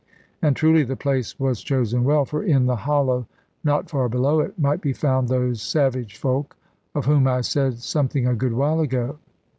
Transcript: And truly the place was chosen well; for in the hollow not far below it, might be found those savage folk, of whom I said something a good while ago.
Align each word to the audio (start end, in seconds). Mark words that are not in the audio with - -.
And 0.41 0.55
truly 0.55 0.81
the 0.81 0.95
place 0.95 1.39
was 1.39 1.61
chosen 1.61 2.03
well; 2.03 2.25
for 2.25 2.41
in 2.43 2.65
the 2.65 2.75
hollow 2.75 3.27
not 3.63 3.87
far 3.87 4.09
below 4.09 4.39
it, 4.39 4.57
might 4.57 4.81
be 4.81 4.93
found 4.93 5.27
those 5.29 5.61
savage 5.61 6.17
folk, 6.17 6.57
of 6.95 7.05
whom 7.05 7.27
I 7.27 7.41
said 7.41 7.77
something 7.77 8.25
a 8.25 8.33
good 8.33 8.53
while 8.53 8.79
ago. 8.79 9.19